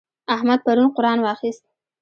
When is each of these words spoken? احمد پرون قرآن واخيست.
احمد 0.35 0.59
پرون 0.65 0.89
قرآن 0.95 1.19
واخيست. 1.21 1.63